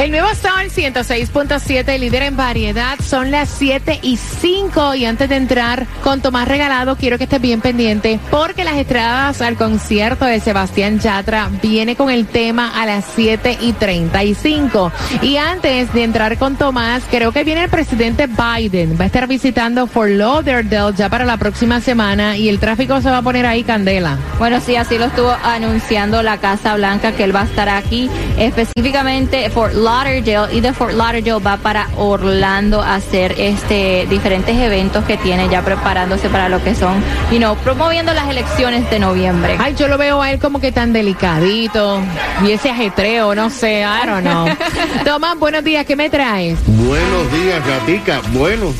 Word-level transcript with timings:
El 0.00 0.10
nuevo 0.10 0.26
Sol 0.34 0.68
106.7, 0.68 1.96
líder 1.96 2.24
en 2.24 2.36
variedad, 2.36 2.98
son 3.00 3.30
las 3.30 3.48
7 3.50 4.00
y 4.02 4.16
5. 4.16 4.96
Y 4.96 5.04
antes 5.04 5.28
de 5.28 5.36
entrar 5.36 5.86
con 6.02 6.20
Tomás 6.20 6.48
Regalado, 6.48 6.96
quiero 6.96 7.18
que 7.18 7.24
estés 7.24 7.40
bien 7.40 7.60
pendiente 7.60 8.18
porque 8.28 8.64
las 8.64 8.74
entradas 8.74 9.40
al 9.40 9.56
concierto 9.56 10.24
de 10.24 10.40
Sebastián 10.40 10.98
Yatra 10.98 11.50
viene 11.62 11.94
con 11.94 12.10
el 12.10 12.26
tema 12.26 12.80
a 12.82 12.84
las 12.84 13.04
7 13.14 13.58
y 13.60 13.74
35. 13.74 14.90
Y 15.22 15.36
antes 15.36 15.92
de 15.92 16.02
entrar 16.02 16.36
con 16.36 16.56
Tomás, 16.56 17.04
creo 17.08 17.30
que 17.30 17.44
viene 17.44 17.62
el 17.62 17.70
presidente 17.70 18.26
Biden. 18.26 18.96
Va 18.98 19.04
a 19.04 19.06
estar 19.06 19.28
visitando 19.28 19.86
Fort 19.86 20.10
Lauderdale 20.10 20.96
ya 20.96 21.08
para 21.10 21.24
la 21.24 21.36
próxima 21.36 21.80
semana 21.80 22.36
y 22.36 22.48
el 22.48 22.58
tráfico 22.58 23.00
se 23.00 23.10
va 23.10 23.18
a 23.18 23.22
poner 23.22 23.46
ahí 23.46 23.62
candela. 23.62 24.18
Bueno, 24.40 24.60
sí, 24.60 24.74
así 24.74 24.98
lo 24.98 25.04
estuvo 25.04 25.30
anunciando 25.44 26.24
la 26.24 26.38
Casa 26.38 26.74
Blanca 26.74 27.12
que 27.12 27.22
él 27.22 27.34
va 27.34 27.42
a 27.42 27.44
estar 27.44 27.68
aquí 27.68 28.10
específicamente 28.36 29.48
Fort 29.50 29.74
Lauderdale 29.74 29.81
y 29.82 30.60
de 30.60 30.72
Fort 30.72 30.92
Lauderdale 30.92 31.42
va 31.44 31.56
para 31.56 31.88
Orlando 31.96 32.80
a 32.80 32.94
hacer 32.94 33.34
este 33.36 34.06
diferentes 34.08 34.56
eventos 34.56 35.04
que 35.04 35.16
tiene 35.16 35.48
ya 35.48 35.64
preparándose 35.64 36.28
para 36.28 36.48
lo 36.48 36.62
que 36.62 36.76
son, 36.76 37.02
you 37.32 37.38
know, 37.38 37.56
promoviendo 37.56 38.14
las 38.14 38.28
elecciones 38.28 38.88
de 38.90 39.00
noviembre. 39.00 39.56
Ay, 39.58 39.74
yo 39.76 39.88
lo 39.88 39.98
veo 39.98 40.22
a 40.22 40.30
él 40.30 40.38
como 40.38 40.60
que 40.60 40.70
tan 40.70 40.92
delicadito 40.92 42.00
y 42.46 42.52
ese 42.52 42.70
ajetreo, 42.70 43.34
no 43.34 43.50
sé, 43.50 43.80
I 43.80 44.06
don't 44.06 44.22
know. 44.22 44.46
Tomás, 45.04 45.36
buenos 45.36 45.64
días, 45.64 45.84
¿qué 45.84 45.96
me 45.96 46.08
traes? 46.08 46.60
Buenos 46.64 47.32
días, 47.32 47.66
Gatica. 47.66 48.20
Bueno, 48.28 48.72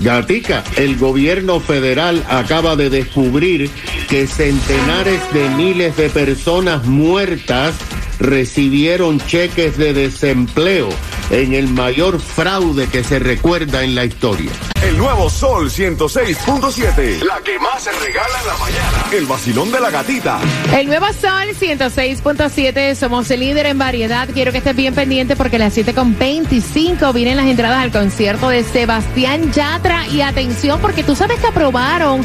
Gatica, 0.00 0.64
el 0.76 0.98
gobierno 0.98 1.60
federal 1.60 2.22
acaba 2.28 2.76
de 2.76 2.90
descubrir 2.90 3.70
que 4.06 4.26
centenares 4.26 5.20
de 5.32 5.48
miles 5.48 5.96
de 5.96 6.10
personas 6.10 6.84
muertas 6.84 7.74
recibieron 8.22 9.18
cheques 9.20 9.76
de 9.76 9.92
desempleo 9.92 10.88
en 11.32 11.54
el 11.54 11.68
mayor 11.68 12.20
fraude 12.20 12.86
que 12.88 13.02
se 13.02 13.18
recuerda 13.18 13.82
en 13.82 13.94
la 13.94 14.04
historia. 14.04 14.50
El 14.84 14.98
nuevo 14.98 15.30
Sol 15.30 15.70
106.7. 15.70 17.22
La 17.22 17.40
que 17.40 17.58
más 17.58 17.82
se 17.82 17.92
regala 17.92 18.40
en 18.40 18.46
la 18.46 18.56
mañana. 18.58 19.06
El 19.12 19.26
vacilón 19.26 19.72
de 19.72 19.80
la 19.80 19.90
gatita. 19.90 20.40
El 20.76 20.88
nuevo 20.88 21.06
Sol 21.06 21.48
106.7. 21.58 22.94
Somos 22.94 23.30
el 23.30 23.40
líder 23.40 23.66
en 23.66 23.78
variedad. 23.78 24.28
Quiero 24.34 24.52
que 24.52 24.58
estés 24.58 24.76
bien 24.76 24.94
pendiente 24.94 25.34
porque 25.34 25.56
a 25.56 25.60
las 25.60 25.76
7.25 25.76 27.14
vienen 27.14 27.38
las 27.38 27.46
entradas 27.46 27.78
al 27.78 27.92
concierto 27.92 28.50
de 28.50 28.64
Sebastián 28.64 29.52
Yatra. 29.52 30.06
Y 30.08 30.20
atención, 30.20 30.80
porque 30.80 31.02
tú 31.02 31.16
sabes 31.16 31.38
que 31.38 31.46
aprobaron 31.46 32.20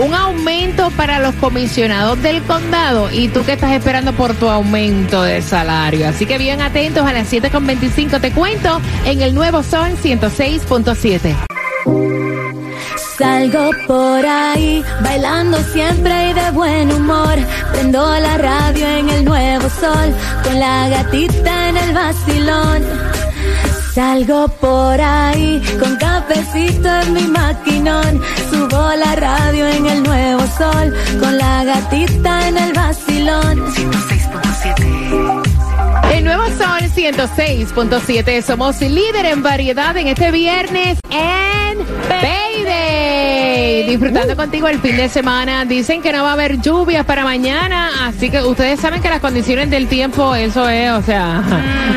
un 0.00 0.14
aumento 0.14 0.90
para 0.92 1.18
los 1.18 1.34
comisionados 1.36 2.22
del 2.22 2.42
condado. 2.42 3.10
Y 3.10 3.28
tú 3.28 3.44
que 3.44 3.54
estás 3.54 3.72
esperando 3.72 4.12
por 4.12 4.34
tu 4.34 4.48
aumento 4.48 5.22
de 5.22 5.42
salario. 5.42 6.06
Así 6.06 6.26
que 6.26 6.38
bien 6.38 6.60
atentos 6.60 7.04
a 7.04 7.12
las 7.12 7.32
7.25. 7.32 8.20
Te 8.20 8.30
cuento 8.30 8.51
en 9.06 9.22
el 9.22 9.34
nuevo 9.34 9.62
Sol 9.62 9.96
106.7. 10.02 11.34
Salgo 13.16 13.70
por 13.86 14.26
ahí, 14.26 14.84
bailando 15.02 15.58
siempre 15.72 16.30
y 16.30 16.32
de 16.34 16.50
buen 16.50 16.92
humor. 16.92 17.34
Prendo 17.72 18.18
la 18.18 18.36
radio 18.36 18.86
en 18.86 19.08
el 19.08 19.24
nuevo 19.24 19.68
sol, 19.70 20.14
con 20.44 20.58
la 20.58 20.88
gatita 20.88 21.68
en 21.68 21.76
el 21.76 21.94
vacilón. 21.94 22.82
Salgo 23.94 24.48
por 24.48 25.00
ahí, 25.00 25.62
con 25.78 25.96
cafecito 25.96 26.88
en 26.88 27.12
mi 27.12 27.26
maquinón. 27.28 28.20
Subo 28.50 28.94
la 28.96 29.14
radio 29.16 29.66
en 29.66 29.86
el 29.86 30.02
nuevo 30.02 30.42
sol, 30.58 30.94
con 31.20 31.38
la 31.38 31.64
gatita 31.64 32.48
en 32.48 32.58
el 32.58 32.72
vacilón. 32.72 33.72
106.7 33.74 35.51
el 36.22 36.24
nuevo 36.24 36.44
Sol 36.56 36.82
106.7. 36.94 38.42
Somos 38.42 38.80
líder 38.80 39.26
en 39.26 39.42
variedad 39.42 39.96
en 39.96 40.06
este 40.06 40.30
viernes 40.30 40.98
en 41.10 41.78
Payday. 43.62 43.86
Disfrutando 43.86 44.36
contigo 44.36 44.68
el 44.68 44.80
fin 44.80 44.96
de 44.96 45.08
semana. 45.08 45.64
Dicen 45.64 46.02
que 46.02 46.12
no 46.12 46.22
va 46.22 46.30
a 46.30 46.32
haber 46.32 46.60
lluvias 46.60 47.04
para 47.04 47.24
mañana, 47.24 48.08
así 48.08 48.30
que 48.30 48.42
ustedes 48.42 48.80
saben 48.80 49.00
que 49.00 49.08
las 49.08 49.20
condiciones 49.20 49.70
del 49.70 49.86
tiempo, 49.86 50.34
eso 50.34 50.68
es, 50.68 50.90
o 50.90 51.02
sea, 51.02 51.42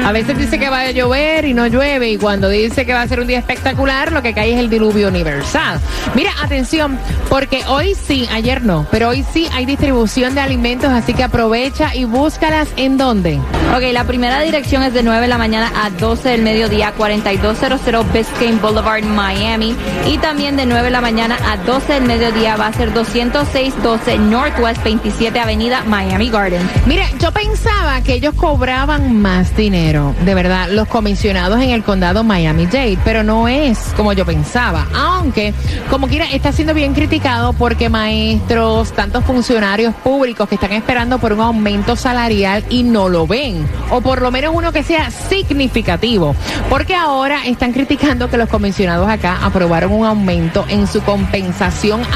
a 0.05 0.11
veces 0.11 0.37
dice 0.37 0.59
que 0.59 0.69
va 0.69 0.81
a 0.81 0.91
llover 0.91 1.45
y 1.45 1.53
no 1.53 1.67
llueve, 1.67 2.09
y 2.09 2.17
cuando 2.17 2.49
dice 2.49 2.85
que 2.85 2.93
va 2.93 3.01
a 3.01 3.07
ser 3.07 3.19
un 3.19 3.27
día 3.27 3.39
espectacular, 3.39 4.11
lo 4.11 4.21
que 4.21 4.33
cae 4.33 4.53
es 4.53 4.59
el 4.59 4.69
diluvio 4.69 5.07
universal. 5.07 5.79
Mira, 6.13 6.31
atención, 6.43 6.99
porque 7.29 7.63
hoy 7.67 7.95
sí, 7.95 8.27
ayer 8.31 8.63
no, 8.63 8.85
pero 8.91 9.09
hoy 9.09 9.25
sí 9.31 9.47
hay 9.53 9.65
distribución 9.65 10.35
de 10.35 10.41
alimentos, 10.41 10.89
así 10.91 11.13
que 11.13 11.23
aprovecha 11.23 11.95
y 11.95 12.05
búscalas 12.05 12.67
en 12.77 12.97
dónde. 12.97 13.39
Ok, 13.75 13.81
la 13.91 14.03
primera 14.03 14.41
dirección 14.41 14.83
es 14.83 14.93
de 14.93 15.03
9 15.03 15.21
de 15.21 15.27
la 15.27 15.37
mañana 15.37 15.71
a 15.83 15.89
12 15.89 16.29
del 16.29 16.41
mediodía, 16.43 16.93
4200 16.95 18.13
Biscayne 18.13 18.59
Boulevard, 18.59 19.03
Miami. 19.03 19.75
Y 20.07 20.17
también 20.17 20.55
de 20.55 20.65
9 20.65 20.83
de 20.83 20.91
la 20.91 21.01
mañana 21.01 21.37
a 21.45 21.54
12 21.57 21.93
del 21.93 22.03
mediodía 22.03 22.55
va 22.55 22.67
a 22.67 22.73
ser 22.73 22.93
20612 22.93 24.17
Northwest 24.17 24.83
27 24.83 25.39
Avenida, 25.39 25.83
Miami 25.85 26.29
Gardens. 26.29 26.69
Mira, 26.85 27.05
yo 27.19 27.31
pensaba 27.31 28.01
que 28.01 28.13
ellos 28.13 28.33
cobraban 28.35 29.21
más 29.21 29.55
dinero, 29.55 30.13
de 30.25 30.35
verdad, 30.35 30.69
los 30.69 30.87
comisionados 30.87 31.59
en 31.61 31.69
el 31.69 31.83
condado 31.83 32.23
Miami-Dade, 32.23 32.97
pero 33.03 33.23
no 33.23 33.47
es 33.47 33.93
como 33.95 34.13
yo 34.13 34.25
pensaba. 34.25 34.87
Aunque, 34.93 35.53
como 35.89 36.07
quiera, 36.07 36.25
está 36.31 36.51
siendo 36.51 36.73
bien 36.73 36.93
criticado 36.93 37.53
porque 37.53 37.89
maestros, 37.89 38.91
tantos 38.93 39.23
funcionarios 39.23 39.93
públicos 39.95 40.47
que 40.49 40.55
están 40.55 40.73
esperando 40.73 41.19
por 41.19 41.33
un 41.33 41.41
aumento 41.41 41.95
salarial 41.95 42.63
y 42.69 42.83
no 42.83 43.09
lo 43.09 43.27
ven 43.27 43.65
o 43.91 44.01
por 44.01 44.21
lo 44.21 44.31
menos 44.31 44.53
uno 44.55 44.71
que 44.71 44.83
sea 44.83 45.11
significativo, 45.11 46.35
porque 46.69 46.95
ahora 46.95 47.45
están 47.45 47.71
criticando 47.71 48.29
que 48.29 48.37
los 48.37 48.49
comisionados 48.49 49.07
acá 49.07 49.39
aprobaron 49.43 49.91
un 49.91 50.05
aumento 50.05 50.65
en 50.69 50.87
su 50.87 51.01
compensación 51.01 51.44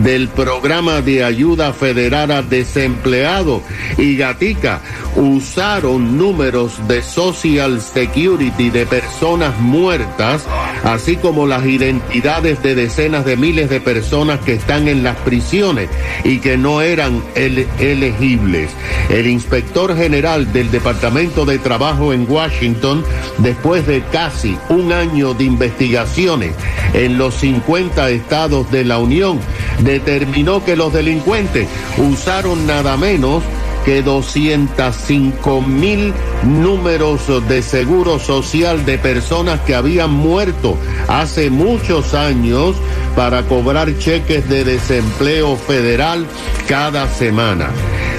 del 0.03 0.29
programa 0.29 1.01
de 1.01 1.25
ayuda 1.25 1.73
federal 1.73 2.31
a 2.31 2.43
desempleados. 2.43 3.63
Y 3.97 4.19
Gatica 4.19 4.83
usaron 5.17 6.19
números 6.19 6.87
de 6.87 7.01
Social 7.03 7.81
Security 7.81 8.69
de 8.69 8.85
personas 8.85 9.59
muertas, 9.59 10.45
así 10.85 11.17
como 11.17 11.47
las 11.47 11.65
identidades 11.65 12.63
de 12.63 12.75
decenas 12.75 13.25
de 13.25 13.39
miles 13.39 13.71
de 13.71 13.81
personas 13.81 14.41
que 14.41 14.53
están 14.53 14.87
en 14.89 15.03
las 15.03 15.17
prisiones 15.19 15.89
y 16.25 16.41
que 16.41 16.59
no 16.59 16.83
eran 16.83 17.23
ele 17.35 17.67
elegibles. 17.79 18.71
El 19.09 19.29
inspector 19.29 19.97
general 19.97 20.53
del 20.53 20.71
Departamento 20.71 21.47
de 21.47 21.59
Trabajo 21.59 22.13
en 22.13 22.31
Washington, 22.31 23.03
después 23.39 23.87
de 23.87 24.03
casi 24.27 24.59
un 24.71 24.93
año 24.93 25.35
de 25.35 25.45
investigaciones 25.45 26.53
en 26.95 27.17
los 27.17 27.35
50 27.37 28.11
estados 28.11 28.69
de 28.73 28.85
la 28.85 28.99
Unión, 28.99 29.39
determinó 29.79 30.65
que 30.65 30.75
los 30.75 30.93
delincuentes 30.93 31.69
usaron 31.97 32.67
nada 32.67 32.97
menos 32.97 33.45
que 33.85 34.03
205 34.03 35.63
mil 35.63 36.13
números 36.43 37.21
de 37.49 37.63
seguro 37.63 38.19
social 38.19 38.85
de 38.85 38.99
personas 38.99 39.61
que 39.61 39.77
habían 39.77 40.11
muerto 40.11 40.77
hace 41.07 41.49
muchos 41.49 42.13
años 42.13 42.75
para 43.15 43.45
cobrar 43.45 43.97
cheques 43.97 44.49
de 44.49 44.65
desempleo 44.65 45.57
federal 45.57 46.27
cada 46.67 47.09
semana. 47.09 47.71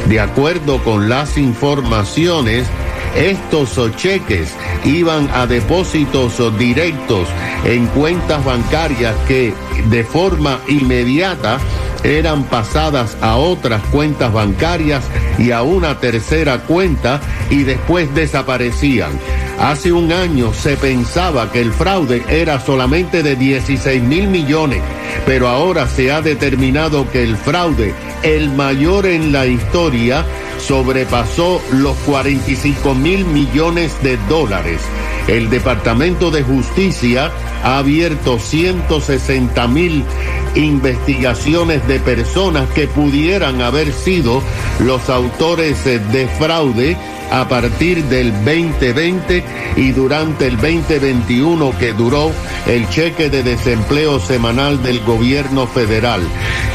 De 0.08 0.22
acuerdo 0.22 0.82
con 0.86 1.10
las 1.10 1.38
informaciones, 1.38 2.66
estos 3.16 3.96
cheques 3.96 4.56
iban 4.84 5.30
a 5.34 5.48
depósitos 5.48 6.38
directos 6.58 7.28
en 7.66 7.88
cuentas 7.88 8.44
bancarias 8.44 9.16
que 9.28 9.54
de 9.90 10.04
forma 10.04 10.60
inmediata 10.68 11.60
eran 12.04 12.44
pasadas 12.44 13.18
a 13.22 13.36
otras 13.38 13.82
cuentas 13.92 14.32
bancarias 14.32 15.04
y 15.38 15.52
a 15.52 15.62
una 15.62 16.00
tercera 16.00 16.60
cuenta 16.60 17.20
y 17.50 17.64
después 17.64 18.14
desaparecían. 18.14 19.12
Hace 19.60 19.92
un 19.92 20.12
año 20.12 20.54
se 20.54 20.78
pensaba 20.78 21.52
que 21.52 21.62
el 21.62 21.74
fraude 21.74 22.24
era 22.30 22.60
solamente 22.60 23.24
de 23.24 23.36
16 23.36 24.04
mil 24.04 24.28
millones, 24.28 24.82
pero 25.26 25.48
ahora 25.48 25.88
se 25.88 26.12
ha 26.12 26.22
determinado 26.22 27.10
que 27.10 27.24
el 27.24 27.36
fraude, 27.36 27.94
el 28.22 28.52
mayor 28.52 29.08
en 29.08 29.32
la 29.32 29.48
historia, 29.48 30.24
sobrepasó 30.68 31.62
los 31.72 31.96
45 32.00 32.94
mil 32.94 33.24
millones 33.24 34.04
de 34.04 34.18
dólares. 34.28 34.82
El 35.30 35.50
Departamento 35.50 36.30
de 36.30 36.44
Justicia 36.44 37.32
ha 37.64 37.80
abierto 37.80 38.40
160 38.40 39.68
mil 39.68 40.04
investigaciones 40.56 41.88
de 41.88 42.00
personas 42.00 42.70
que 42.70 42.88
pudieran 42.88 43.62
haber 43.62 43.94
sido 43.94 44.42
los 44.80 45.10
autores 45.10 45.84
de 45.86 46.28
fraude 46.40 46.98
a 47.32 47.48
partir 47.48 48.04
del 48.06 48.32
2020 48.46 49.44
y 49.76 49.92
durante 49.92 50.48
el 50.48 50.56
2021 50.58 51.78
que 51.78 51.94
duró 51.94 52.32
el 52.66 52.88
cheque 52.90 53.30
de 53.30 53.44
desempleo 53.44 54.20
semanal 54.20 54.82
del 54.82 55.00
gobierno 55.02 55.68
federal. 55.68 56.22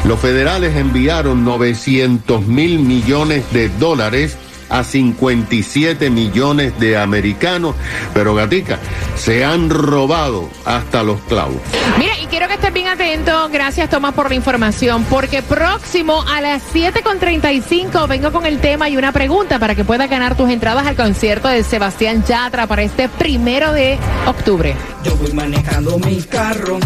Los 0.05 0.21
federales 0.21 0.77
enviaron 0.77 1.45
900 1.45 2.47
mil 2.47 2.81
millones 2.81 3.45
de 3.53 3.69
dólares 3.71 4.37
a 4.73 4.83
57 4.85 6.11
millones 6.11 6.79
de 6.81 6.97
americanos, 6.97 7.77
pero 8.15 8.35
gatica, 8.35 8.79
se 9.17 9.45
han 9.45 9.69
robado 9.71 10.49
hasta 10.65 11.03
los 11.03 11.21
clavos. 11.23 11.61
Mira, 11.99 12.19
y 12.23 12.27
quiero 12.27 12.49
que 12.49 12.55
estés 12.55 12.73
bien 12.73 12.89
atento, 12.89 13.51
gracias 13.53 13.91
Tomás 13.91 14.15
por 14.15 14.31
la 14.31 14.35
información, 14.35 15.05
porque 15.11 15.43
próximo 15.43 16.23
a 16.23 16.41
las 16.41 16.63
7.35 16.73 18.09
vengo 18.09 18.33
con 18.33 18.47
el 18.47 18.59
tema 18.61 18.89
y 18.89 18.97
una 18.97 19.13
pregunta 19.13 19.59
para 19.59 19.75
que 19.75 19.85
puedas 19.85 20.09
ganar 20.09 20.37
tus 20.37 20.51
entradas 20.51 20.87
al 20.87 20.97
concierto 20.97 21.49
de 21.49 21.63
Sebastián 21.63 22.25
Yatra 22.25 22.67
para 22.67 22.83
este 22.83 23.09
primero 23.09 23.73
de 23.73 23.99
octubre. 24.27 24.75
Yo 25.05 25.15
voy 25.17 25.33
manejando 25.33 25.99
mi 25.99 26.23
carro, 26.23 26.79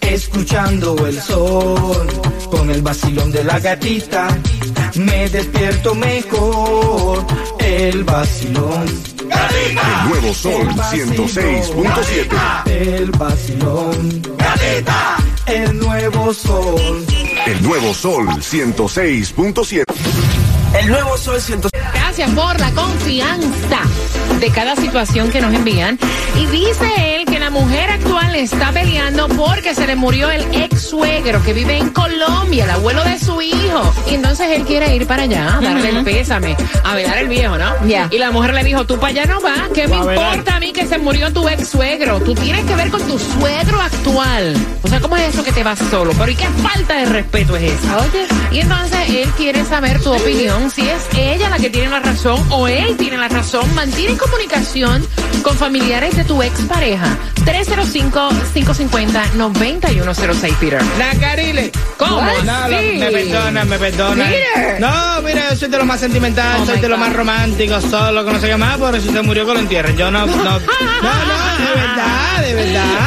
escuchando 0.00 1.06
el 1.06 1.20
sol, 1.20 2.06
con 2.50 2.70
el 2.70 2.82
vacilón 2.82 3.30
de 3.30 3.44
la 3.44 3.60
gatita, 3.60 4.28
me 4.96 5.28
despierto 5.28 5.94
mejor, 5.94 7.24
el 7.58 8.04
vacilón. 8.04 8.86
El 9.24 10.08
nuevo 10.08 10.34
Sol 10.34 10.68
106.7. 10.68 12.66
El 12.66 13.10
vacilón. 13.12 14.22
Gatita. 14.38 15.16
El 15.46 15.78
nuevo 15.78 16.32
sol. 16.34 17.04
El 17.46 17.62
nuevo 17.62 17.94
Sol 17.94 18.26
106.7. 18.28 19.84
El 20.78 20.88
nuevo 20.88 21.16
sol 21.16 21.40
106. 21.40 21.70
Gracias 21.94 22.30
por 22.30 22.58
la 22.58 22.70
confianza 22.72 23.80
de 24.40 24.50
cada 24.50 24.74
situación 24.74 25.30
que 25.30 25.40
nos 25.40 25.54
envían. 25.54 25.98
Y 26.36 26.46
dice 26.46 27.16
él 27.16 27.24
que 27.26 27.38
la 27.38 27.50
mujer 27.50 27.90
actual 27.90 28.34
está 28.34 28.72
peleando 28.72 29.13
porque 29.28 29.74
se 29.74 29.86
le 29.86 29.96
murió 29.96 30.30
el 30.30 30.42
ex 30.52 30.80
suegro 30.88 31.42
que 31.42 31.52
vive 31.52 31.78
en 31.78 31.90
Colombia, 31.90 32.64
el 32.64 32.70
abuelo 32.70 33.02
de 33.04 33.18
su 33.18 33.40
hijo. 33.40 33.94
Y 34.10 34.14
entonces 34.14 34.48
él 34.50 34.64
quiere 34.64 34.94
ir 34.94 35.06
para 35.06 35.22
allá, 35.22 35.58
darle 35.62 35.90
el 35.90 36.04
pésame, 36.04 36.56
a 36.84 36.94
velar 36.94 37.18
el 37.18 37.28
viejo, 37.28 37.56
¿no? 37.56 37.74
Y 38.10 38.18
la 38.18 38.30
mujer 38.30 38.54
le 38.54 38.64
dijo, 38.64 38.84
tú 38.86 38.98
para 38.98 39.08
allá 39.08 39.26
no 39.26 39.40
vas, 39.40 39.68
¿qué 39.74 39.88
me 39.88 39.96
importa 39.96 40.56
a 40.56 40.60
mí 40.60 40.72
que 40.72 40.86
se 40.86 40.98
murió 40.98 41.32
tu 41.32 41.48
ex 41.48 41.68
suegro? 41.68 42.20
Tú 42.20 42.34
tienes 42.34 42.64
que 42.64 42.74
ver 42.74 42.90
con 42.90 43.02
tu 43.06 43.18
suegro 43.18 43.80
actual. 43.80 44.56
O 44.82 44.88
sea, 44.88 45.00
¿cómo 45.00 45.16
es 45.16 45.34
eso 45.34 45.42
que 45.42 45.52
te 45.52 45.62
vas 45.62 45.78
solo? 45.90 46.12
Pero 46.18 46.30
¿y 46.30 46.34
qué 46.34 46.48
falta 46.62 46.98
de 46.98 47.06
respeto 47.06 47.56
es 47.56 47.72
esa? 47.72 47.98
Oye. 47.98 48.26
Y 48.50 48.60
entonces 48.60 48.98
él 49.08 49.28
quiere 49.36 49.64
saber 49.64 50.00
tu 50.02 50.12
opinión, 50.12 50.70
si 50.70 50.88
es 50.88 51.02
ella 51.16 51.48
la 51.48 51.58
que 51.58 51.70
tiene 51.70 51.88
la 51.88 52.00
razón 52.00 52.40
o 52.50 52.68
él 52.68 52.96
tiene 52.96 53.16
la 53.16 53.28
razón. 53.28 53.74
Mantiene 53.74 54.16
comunicación 54.16 55.06
con 55.42 55.56
familiares 55.56 56.16
de 56.16 56.24
tu 56.24 56.42
ex 56.42 56.60
pareja. 56.62 57.16
305 57.44 58.28
550 58.54 59.13
9106, 59.34 60.54
Peter. 60.60 60.82
La 60.98 61.14
Nacarile. 61.14 61.70
¿Cómo? 61.96 62.20
No, 62.20 62.42
no, 62.42 62.68
me 62.68 63.10
perdona, 63.10 63.64
me 63.64 63.78
perdona. 63.78 64.26
No, 64.78 65.22
mira, 65.22 65.50
yo 65.50 65.56
soy 65.56 65.68
de 65.68 65.78
los 65.78 65.86
más 65.86 66.00
sentimentales, 66.00 66.62
oh 66.62 66.66
soy 66.66 66.80
de 66.80 66.88
los 66.88 66.98
más 66.98 67.12
románticos, 67.12 67.84
solo 67.84 68.24
que 68.24 68.32
no 68.32 68.40
sé 68.40 68.48
qué 68.48 68.56
más, 68.56 68.76
por 68.78 68.94
eso 68.94 69.12
se 69.12 69.22
murió 69.22 69.44
con 69.44 69.54
lo 69.54 69.60
entierren. 69.60 69.96
Yo 69.96 70.10
no, 70.10 70.26
no, 70.26 70.36
no, 70.36 70.42
no, 70.42 70.58
de 70.58 71.74
verdad, 71.74 72.42
de 72.42 72.54
verdad. 72.54 73.04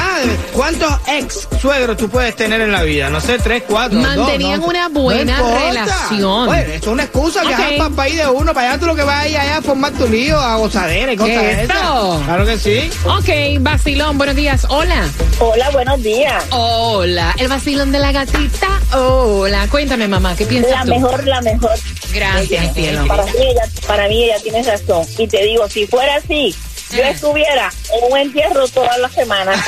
¿Cuántos 0.53 0.91
ex 1.07 1.47
suegros 1.61 1.97
tú 1.97 2.09
puedes 2.09 2.35
tener 2.35 2.61
en 2.61 2.71
la 2.71 2.83
vida? 2.83 3.09
No 3.09 3.21
sé, 3.21 3.37
tres, 3.37 3.63
cuatro. 3.67 3.99
Mantenían 3.99 4.61
una 4.63 4.89
buena 4.89 5.39
relación. 5.39 6.47
Bueno, 6.47 6.73
es 6.73 6.87
una 6.87 7.03
excusa 7.03 7.41
que 7.41 7.53
okay. 7.53 7.77
para 7.77 7.89
el 7.89 7.95
país 7.95 8.17
de 8.17 8.27
uno, 8.27 8.53
para 8.53 8.71
allá 8.71 8.79
tú 8.79 8.87
lo 8.87 8.95
que 8.95 9.03
vas 9.03 9.23
a 9.23 9.27
ir 9.27 9.37
allá 9.37 9.57
a 9.57 9.61
formar 9.61 9.91
tu 9.91 10.07
lío, 10.07 10.39
a 10.39 10.55
gozadera 10.55 11.13
y 11.13 11.17
cosas 11.17 11.35
de 11.35 11.63
esas. 11.63 11.77
Claro 12.25 12.45
que 12.45 12.57
sí. 12.57 12.89
Ok, 13.05 13.61
Basilón, 13.61 14.17
buenos 14.17 14.35
días. 14.35 14.65
Hola. 14.69 15.07
Hola, 15.39 15.69
buenos 15.69 15.96
días. 16.03 16.43
Hola. 16.51 17.35
El 17.37 17.47
vacilón 17.47 17.91
de 17.91 17.99
la 17.99 18.11
gatita. 18.11 18.67
Hola. 18.93 19.67
Cuéntame, 19.69 20.07
mamá, 20.07 20.35
¿qué 20.35 20.45
piensas 20.45 20.71
La 20.71 20.81
tú? 20.83 20.89
mejor, 20.89 21.25
la 21.27 21.41
mejor. 21.41 21.71
Gracias, 22.13 22.73
cielo. 22.73 23.05
Para 23.07 23.23
mí, 23.25 23.31
ella, 23.39 23.63
para 23.85 24.07
mí 24.07 24.23
ella 24.23 24.39
tiene 24.41 24.63
razón. 24.63 25.05
Y 25.17 25.27
te 25.27 25.43
digo, 25.43 25.67
si 25.69 25.85
fuera 25.87 26.15
así, 26.15 26.55
yo 26.91 27.03
Eh. 27.03 27.09
estuviera 27.09 27.71
en 27.93 28.11
un 28.11 28.17
entierro 28.17 28.67
todas 28.69 28.97
las 28.99 29.11
semanas. 29.13 29.59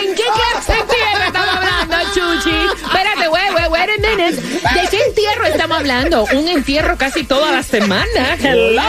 ¿En 0.00 0.14
qué 0.14 0.22
hablando? 5.76 6.24
Un 6.34 6.48
entierro 6.48 6.96
casi 6.96 7.24
toda 7.24 7.52
la 7.52 7.62
semana. 7.62 8.36
Hello. 8.42 8.82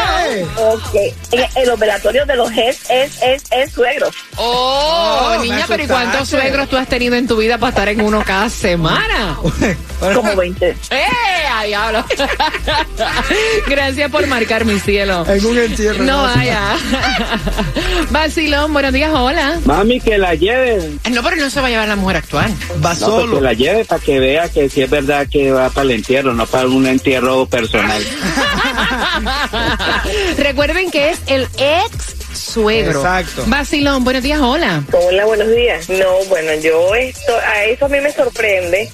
Ok. 0.74 0.96
Los 1.66 1.80
velatorios 1.80 2.28
de 2.28 2.36
los 2.36 2.52
es, 2.52 2.90
es, 2.90 3.22
es, 3.22 3.44
es 3.52 3.72
suegros. 3.72 4.16
Oh, 4.38 5.34
Oh, 5.38 5.42
niña, 5.42 5.66
pero 5.68 5.84
¿y 5.84 5.88
cuántos 5.88 6.30
suegros 6.30 6.70
tú 6.70 6.78
has 6.78 6.88
tenido 6.88 7.16
en 7.16 7.28
tu 7.28 7.38
vida 7.38 7.58
para 7.58 7.70
estar 7.70 7.90
en 7.90 8.02
uno 8.02 8.24
cada 8.26 8.50
semana? 8.50 9.38
Como 10.14 10.36
20. 10.36 10.70
¡Eh! 10.92 11.04
¡A 11.54 11.64
diablo! 11.64 12.06
Gracias 13.68 14.10
por 14.12 14.26
marcar 14.28 14.66
mi 14.66 14.80
cielo. 14.80 15.26
En 15.28 15.46
un 15.46 15.58
entierro. 15.58 16.04
No 16.04 16.24
vaya. 16.24 16.76
Vacilón, 18.10 18.74
buenos 18.74 18.94
días, 18.94 19.12
hola. 19.14 19.60
Mami, 19.66 20.00
que 20.00 20.18
la 20.18 20.36
lleve, 20.36 20.92
No, 21.12 21.24
pero 21.24 21.36
no 21.38 21.50
se 21.50 21.60
va 21.62 21.68
a 21.68 21.70
llevar 21.70 21.88
la 21.88 21.96
mujer 21.96 22.18
actual. 22.18 22.52
Va 22.84 22.94
no, 22.94 23.00
pues 23.00 23.00
solo. 23.00 23.36
que 23.38 23.42
la 23.42 23.54
lleve 23.54 23.86
para 23.86 24.02
que 24.02 24.20
vea 24.20 24.50
que 24.50 24.70
si 24.70 24.82
es 24.82 24.90
verdad 24.90 25.28
que 25.30 25.52
va 25.52 25.70
para 25.70 25.84
el 25.86 25.92
entierro, 25.92 26.34
no 26.34 26.46
para 26.46 26.68
un 26.68 26.77
entierro 26.86 27.46
personal. 27.46 28.04
Recuerden 30.38 30.92
que 30.92 31.10
es 31.10 31.22
el 31.28 31.48
ex 31.58 32.07
suegro. 32.58 33.00
Exacto. 33.00 33.44
Vacilón, 33.48 34.04
buenos 34.04 34.24
días, 34.24 34.40
hola. 34.42 34.84
Hola, 34.92 35.26
buenos 35.26 35.50
días. 35.50 35.90
No, 35.90 36.26
bueno, 36.28 36.54
yo 36.56 36.96
esto, 36.96 37.34
a 37.38 37.66
eso 37.66 37.86
a 37.86 37.90
mí 37.90 38.00
me 38.02 38.12
sorprende 38.12 38.90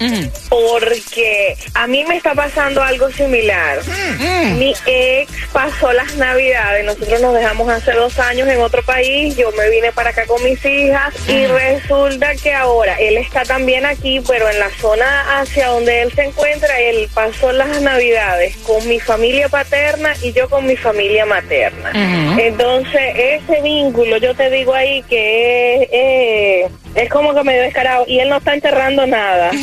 porque 0.50 1.55
a 1.74 1.88
mí 1.88 2.03
me 2.05 2.17
está 2.17 2.34
pasando 2.34 2.84
algo 2.84 3.10
similar. 3.12 3.79
Mi 4.58 4.74
ex 4.86 5.32
pasó 5.51 5.93
las 5.93 6.15
navidades, 6.15 6.86
nosotros 6.86 7.22
nos 7.22 7.34
dejamos 7.36 7.70
hace 7.70 7.93
dos 7.93 8.20
años 8.20 8.48
en 8.50 8.60
otro 8.60 8.84
país, 8.84 9.36
yo 9.38 9.51
me 9.53 9.70
vine 9.70 9.91
para 9.91 10.10
acá 10.10 10.25
con 10.25 10.43
mis 10.43 10.63
hijas 10.65 11.13
y 11.27 11.46
resulta 11.46 12.36
que 12.36 12.53
ahora 12.53 12.96
él 13.00 13.17
está 13.17 13.43
también 13.43 13.86
aquí, 13.86 14.22
pero 14.27 14.50
en 14.50 14.60
la 14.60 14.70
zona 14.82 15.39
hacia 15.39 15.67
donde 15.67 16.01
él 16.01 16.12
se 16.13 16.24
encuentra, 16.24 16.79
él 16.79 17.10
pasó 17.13 17.51
las 17.51 17.82
navidades 17.82 18.58
con 18.58 18.86
mi 18.88 19.00
familia 19.00 19.48
paterna 19.48 20.13
y 20.22 20.34
yo 20.34 20.50
con 20.50 20.65
mi 20.65 20.75
familia 20.75 21.25
materna. 21.25 21.91
Entonces, 22.38 23.01
ese 23.53 23.62
vínculo, 23.62 24.17
yo 24.17 24.33
te 24.36 24.50
digo 24.50 24.74
ahí 24.74 25.03
que 25.03 25.75
es, 25.75 25.89
eh, 25.91 26.69
es 26.95 27.10
como 27.10 27.33
que 27.33 27.43
medio 27.43 27.62
descarado 27.62 28.05
y 28.07 28.19
él 28.19 28.29
no 28.29 28.38
está 28.38 28.53
enterrando 28.53 29.05
nada. 29.05 29.51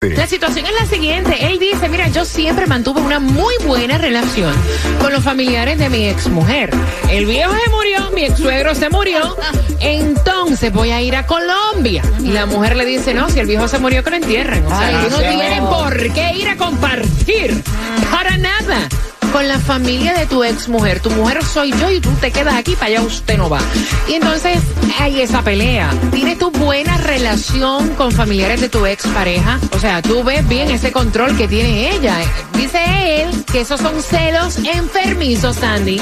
La 0.00 0.26
situación 0.26 0.66
es 0.66 0.72
la 0.78 0.86
siguiente. 0.86 1.46
Él 1.46 1.58
dice, 1.58 1.88
mira, 1.88 2.08
yo 2.08 2.26
siempre 2.26 2.66
mantuve 2.66 3.00
una 3.00 3.20
muy 3.20 3.54
buena 3.66 3.96
relación 3.96 4.54
con 5.00 5.12
los 5.12 5.24
familiares 5.24 5.78
de 5.78 5.88
mi 5.88 6.06
exmujer. 6.06 6.70
El 7.10 7.24
viejo 7.24 7.52
se 7.52 7.70
murió, 7.70 8.10
mi 8.10 8.24
ex 8.24 8.38
suegro 8.38 8.74
se 8.74 8.90
murió, 8.90 9.34
entonces 9.80 10.72
voy 10.72 10.90
a 10.90 11.00
ir 11.00 11.16
a 11.16 11.26
Colombia. 11.26 12.02
Y 12.20 12.32
la 12.32 12.44
mujer 12.44 12.76
le 12.76 12.84
dice, 12.84 13.14
no, 13.14 13.30
si 13.30 13.40
el 13.40 13.46
viejo 13.46 13.66
se 13.66 13.78
murió, 13.78 14.04
que 14.04 14.10
lo 14.10 14.16
entierren. 14.16 14.64
O 14.66 14.68
sea, 14.68 14.88
Ay, 14.88 14.94
tú 15.04 15.10
no 15.10 15.18
sí. 15.18 15.24
tienes 15.26 15.60
por 15.60 16.12
qué 16.12 16.32
ir 16.34 16.48
a 16.48 16.56
compartir. 16.56 17.62
Para 18.10 18.36
nada. 18.36 18.88
Con 19.34 19.48
la 19.48 19.58
familia 19.58 20.14
de 20.14 20.26
tu 20.26 20.44
ex 20.44 20.68
mujer. 20.68 21.00
Tu 21.00 21.10
mujer 21.10 21.44
soy 21.44 21.72
yo 21.72 21.90
y 21.90 21.98
tú 21.98 22.08
te 22.20 22.30
quedas 22.30 22.54
aquí, 22.54 22.76
para 22.76 22.86
allá 22.86 23.02
usted 23.02 23.36
no 23.36 23.50
va. 23.50 23.58
Y 24.06 24.14
entonces 24.14 24.60
hay 25.00 25.22
esa 25.22 25.42
pelea. 25.42 25.90
¿Tienes 26.12 26.38
tu 26.38 26.52
buena 26.52 26.96
relación 26.98 27.88
con 27.96 28.12
familiares 28.12 28.60
de 28.60 28.68
tu 28.68 28.86
ex 28.86 29.04
pareja? 29.08 29.58
O 29.72 29.80
sea, 29.80 30.02
tú 30.02 30.22
ves 30.22 30.46
bien 30.46 30.70
ese 30.70 30.92
control 30.92 31.36
que 31.36 31.48
tiene 31.48 31.96
ella. 31.96 32.14
Dice 32.56 32.78
él 33.22 33.44
que 33.50 33.62
esos 33.62 33.80
son 33.80 34.00
celos 34.00 34.58
enfermizos, 34.58 35.56
Sandy. 35.56 36.00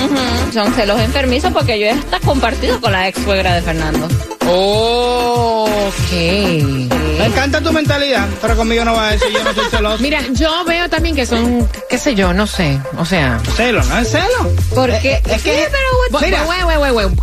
Son 0.53 0.71
celos 0.75 1.01
enfermizos 1.01 1.55
porque 1.55 1.81
yo 1.81 1.87
ya 1.87 1.95
está 1.95 2.21
compartido 2.21 2.83
con 2.83 2.93
la 2.93 3.09
ex 3.09 3.19
suegra 3.23 3.55
de 3.55 3.62
Fernando. 3.62 4.09
Ok. 4.47 6.13
Me 6.13 7.27
encanta 7.27 7.61
tu 7.61 7.73
mentalidad, 7.73 8.27
pero 8.41 8.57
conmigo 8.57 8.85
no 8.85 8.95
va 8.95 9.09
a 9.09 9.13
decir 9.13 9.29
yo 9.33 9.45
no 9.45 9.55
soy 9.55 9.65
celoso. 9.71 10.03
Mira, 10.03 10.21
yo 10.33 10.65
veo 10.65 10.89
también 10.89 11.15
que 11.15 11.25
son, 11.27 11.69
qué 11.89 11.99
sé 11.99 12.15
yo, 12.15 12.33
no 12.33 12.47
sé. 12.47 12.81
O 12.99 13.05
sea. 13.05 13.41
Celo, 13.57 13.83
¿no 13.85 13.99
es 13.99 14.11
celo? 14.11 14.51
Porque 14.75 15.21
Es, 15.25 15.33
es 15.33 15.43
que, 15.43 15.53
Sí, 15.55 15.61
pero 15.71 15.97
güey, 15.99 16.01
mira. 16.21 16.45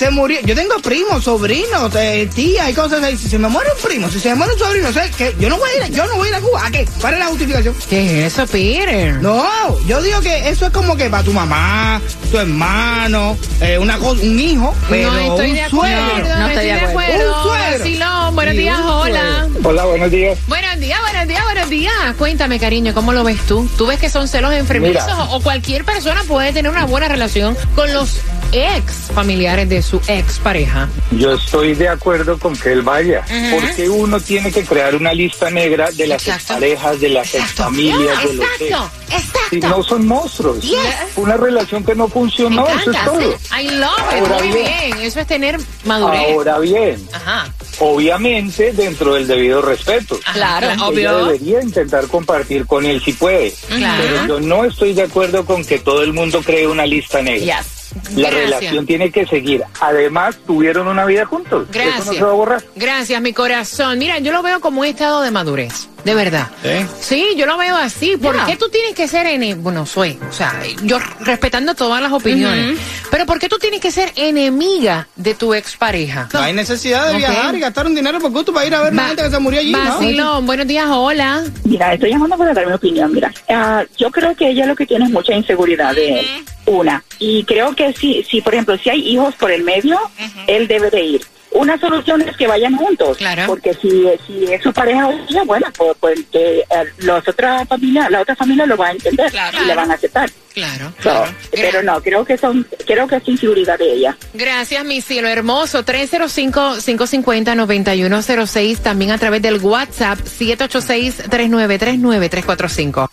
Se 0.02 0.10
murió. 0.10 0.40
Yo 0.44 0.56
tengo 0.56 0.74
primos, 0.82 1.22
sobrinos, 1.22 1.94
eh, 1.94 2.28
tías 2.34 2.68
y 2.68 2.74
cosas 2.74 3.04
así. 3.04 3.16
Si 3.16 3.28
se 3.28 3.38
me 3.38 3.46
muere 3.48 3.70
un 3.76 3.88
primo, 3.88 4.10
si 4.10 4.18
se 4.18 4.30
me 4.30 4.34
muere 4.34 4.54
un 4.54 4.58
sobrino, 4.58 4.92
sé 4.92 5.08
que 5.16 5.36
yo 5.38 5.48
no 5.48 5.58
voy 5.58 5.70
a 5.70 5.76
ir, 5.76 5.82
a- 5.84 5.88
yo 5.88 6.04
no 6.08 6.16
voy 6.16 6.26
a 6.26 6.30
ir 6.30 6.34
a 6.34 6.40
Cuba. 6.40 6.66
¿A 6.66 6.70
qué? 6.72 6.88
¿Cuál 7.00 7.14
es 7.14 7.18
la 7.20 7.26
justificación? 7.26 7.76
¿Qué 7.88 8.26
es 8.26 8.32
eso, 8.32 8.44
Peter? 8.48 9.14
No, 9.22 9.46
yo 9.86 10.02
digo 10.02 10.20
que 10.20 10.48
eso 10.48 10.66
es 10.66 10.72
como 10.72 10.96
que 10.96 11.08
para 11.08 11.22
tu 11.22 11.32
mamá, 11.32 12.00
tu 12.32 12.36
hermano, 12.38 13.38
eh, 13.60 13.78
una 13.78 13.96
cosa, 13.98 14.22
un 14.24 14.40
hijo, 14.40 14.74
pero 14.90 15.12
no 15.12 15.18
estoy 15.20 15.50
un 15.50 15.54
de 15.54 15.62
acuerdo. 15.62 16.08
suegro. 16.10 16.28
No, 16.30 16.38
No 16.40 16.48
estoy 16.48 16.64
de 16.64 16.72
acuerdo. 16.72 17.36
Un 17.36 17.42
suegro. 17.44 18.32
Buenos 18.32 18.54
días, 18.56 18.78
hola. 18.82 19.48
Hola, 19.62 19.84
buenos 19.84 20.10
días. 20.10 20.36
Buenos 20.48 20.80
días, 20.80 21.00
buenos 21.00 21.28
días, 21.28 21.44
buenos 21.44 21.70
días. 21.70 21.92
Cuéntame, 22.18 22.58
cariño, 22.58 22.92
¿cómo 22.92 23.12
lo 23.12 23.22
ves 23.22 23.38
tú? 23.46 23.68
¿Tú 23.78 23.86
ves 23.86 24.00
que 24.00 24.10
son 24.10 24.26
celos 24.26 24.52
enfermizos 24.52 25.04
Mira. 25.06 25.24
o 25.26 25.40
cualquier 25.40 25.84
persona 25.84 26.24
puede 26.26 26.52
tener 26.52 26.72
una 26.72 26.86
buena 26.86 27.06
relación 27.06 27.56
con 27.76 27.92
los 27.92 28.16
ex 28.52 28.94
familiares 29.14 29.68
de 29.68 29.82
su 29.82 30.00
ex 30.06 30.38
pareja? 30.38 30.88
Yo 31.12 31.34
estoy 31.34 31.74
de 31.74 31.88
acuerdo 31.88 32.38
con 32.38 32.54
que 32.56 32.72
él 32.72 32.82
vaya, 32.82 33.24
porque 33.52 33.88
uno 33.88 34.20
tiene 34.20 34.52
que 34.52 34.64
crear 34.64 34.94
una 34.94 35.12
lista 35.12 35.50
negra 35.50 35.90
de 35.90 36.06
las 36.06 36.26
Exacto. 36.26 36.54
parejas, 36.54 37.00
de 37.00 37.08
las 37.08 37.30
familias, 37.30 38.22
de 38.24 38.34
los 38.34 38.46
ex. 38.60 38.76
Exacto, 39.10 39.38
Si 39.50 39.60
no 39.60 39.82
son 39.82 40.06
monstruos. 40.06 40.60
Yes. 40.62 40.78
Una 41.16 41.36
relación 41.36 41.84
que 41.84 41.94
no 41.94 42.08
funcionó, 42.08 42.66
eso 42.68 42.90
es 42.90 43.04
todo. 43.04 43.20
I 43.60 43.68
love 43.70 43.90
it. 44.16 44.20
Ahora 44.22 44.38
Muy 44.38 44.48
bien. 44.48 44.66
bien. 44.88 44.98
Eso 45.00 45.20
es 45.20 45.26
tener 45.26 45.58
madurez. 45.84 46.32
Ahora 46.32 46.58
bien, 46.60 47.08
Ajá. 47.12 47.52
obviamente 47.78 48.72
dentro 48.72 49.14
del 49.14 49.26
debido 49.26 49.60
respeto. 49.62 50.18
Claro, 50.32 50.70
Ella 50.70 50.86
obvio. 50.86 51.26
debería 51.26 51.62
intentar 51.62 52.06
compartir 52.06 52.66
con 52.66 52.86
él 52.86 53.02
si 53.04 53.12
puede. 53.12 53.52
Claro. 53.68 54.02
Pero 54.02 54.26
yo 54.26 54.40
no 54.40 54.64
estoy 54.64 54.94
de 54.94 55.02
acuerdo 55.02 55.44
con 55.44 55.64
que 55.64 55.78
todo 55.78 56.02
el 56.02 56.12
mundo 56.12 56.40
cree 56.42 56.66
una 56.66 56.86
lista 56.86 57.20
negra. 57.22 57.58
Yes. 57.60 57.81
La 58.16 58.30
Gracias. 58.30 58.50
relación 58.60 58.86
tiene 58.86 59.10
que 59.10 59.26
seguir. 59.26 59.62
Además, 59.80 60.36
tuvieron 60.46 60.88
una 60.88 61.04
vida 61.04 61.24
juntos. 61.26 61.68
Eso 61.70 61.78
no 61.78 61.84
Gracias. 61.84 62.16
se 62.16 62.22
va 62.22 62.30
a 62.30 62.34
borrar. 62.34 62.62
Gracias, 62.76 63.20
mi 63.22 63.32
corazón. 63.32 63.98
Mira, 63.98 64.18
yo 64.18 64.32
lo 64.32 64.42
veo 64.42 64.60
como 64.60 64.80
un 64.80 64.86
estado 64.86 65.22
de 65.22 65.30
madurez. 65.30 65.88
De 66.04 66.14
verdad. 66.14 66.48
¿Eh? 66.64 66.86
Sí, 67.00 67.28
yo 67.36 67.46
lo 67.46 67.56
veo 67.56 67.76
así. 67.76 68.16
¿Por 68.16 68.44
qué 68.46 68.56
tú 68.56 68.68
tienes 68.68 68.94
que 68.94 69.06
ser 69.08 69.26
ene 69.26 69.54
Bueno, 69.54 69.86
soy. 69.86 70.18
O 70.28 70.32
sea, 70.32 70.60
yo 70.82 70.98
respetando 71.20 71.74
todas 71.74 72.02
las 72.02 72.12
opiniones. 72.12 72.78
Pero 73.10 73.26
¿por 73.26 73.38
qué 73.38 73.48
tú 73.48 73.58
tienes 73.58 73.80
que 73.80 73.90
ser 73.90 74.12
enemiga 74.16 75.06
de 75.16 75.34
tu 75.34 75.54
expareja? 75.54 76.28
No 76.32 76.40
hay 76.40 76.52
necesidad 76.52 77.12
de 77.12 77.18
viajar 77.18 77.54
y 77.54 77.60
gastar 77.60 77.86
un 77.86 77.94
dinero 77.94 78.18
por 78.20 78.30
gusto 78.30 78.52
para 78.52 78.66
ir 78.66 78.74
a 78.74 78.80
ver 78.82 78.88
a 78.88 78.92
una 78.92 79.08
gente 79.08 79.22
que 79.22 79.30
se 79.30 79.38
murió 79.38 79.60
allí, 79.60 80.16
¿no? 80.16 80.42
Buenos 80.42 80.66
días, 80.66 80.86
hola. 80.88 81.44
Mira, 81.64 81.94
estoy 81.94 82.10
llamando 82.10 82.36
para 82.36 82.52
dar 82.54 82.66
mi 82.66 82.72
opinión. 82.72 83.12
Mira, 83.12 83.32
ah, 83.48 83.84
yo 83.96 84.10
creo 84.10 84.34
que 84.34 84.48
ella 84.48 84.66
lo 84.66 84.74
que 84.74 84.86
tiene 84.86 85.04
es 85.04 85.10
mucha 85.10 85.34
inseguridad 85.34 85.94
de 85.94 86.20
él. 86.20 86.26
Una. 86.66 87.02
Y 87.18 87.44
creo 87.44 87.74
que 87.74 87.92
si, 87.92 88.22
si 88.24 88.40
por 88.40 88.54
ejemplo, 88.54 88.76
si 88.78 88.90
hay 88.90 89.00
hijos 89.08 89.34
por 89.34 89.50
el 89.50 89.62
medio, 89.62 89.98
él 90.46 90.68
debe 90.68 90.90
de 90.90 91.04
ir. 91.04 91.22
Una 91.54 91.78
solución 91.78 92.22
es 92.22 92.34
que 92.36 92.46
vayan 92.46 92.74
juntos. 92.76 93.16
Claro. 93.18 93.42
Porque 93.46 93.74
si, 93.74 94.06
si 94.26 94.44
es 94.52 94.62
su 94.62 94.72
pareja 94.72 95.10
día, 95.28 95.42
bueno, 95.44 95.66
pues, 95.76 95.92
pues 96.00 96.18
que 96.32 96.60
eh, 96.60 96.64
los 96.98 97.26
otra 97.28 97.64
familia, 97.66 98.08
la 98.10 98.20
otra 98.22 98.34
familia 98.36 98.64
lo 98.66 98.76
va 98.76 98.88
a 98.88 98.92
entender 98.92 99.30
Claro. 99.30 99.58
y 99.62 99.66
le 99.66 99.74
van 99.74 99.90
a 99.90 99.94
aceptar. 99.94 100.30
Claro, 100.54 100.92
So, 101.02 101.10
claro. 101.10 101.34
pero 101.50 101.82
no, 101.82 102.02
creo 102.02 102.24
que 102.26 102.36
son, 102.36 102.66
creo 102.86 103.06
que 103.06 103.16
es 103.16 103.26
inseguridad 103.28 103.78
de 103.78 103.90
ella. 103.92 104.16
Gracias, 104.34 104.84
mi 104.84 105.00
cielo 105.00 105.28
hermoso. 105.28 105.82
305-550-9106. 105.84 108.78
También 108.82 109.12
a 109.12 109.18
través 109.18 109.40
del 109.42 109.58
WhatsApp 109.58 110.18
786-3939-345. 110.20 113.08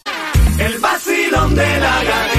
El 0.59 0.77
vacilón 0.79 1.55
de 1.55 1.79
la 1.79 2.03
gatita. 2.03 2.38